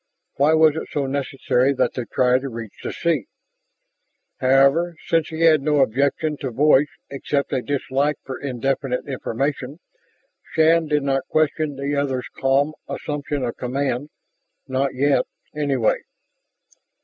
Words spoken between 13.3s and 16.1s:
of command, not yet, anyway.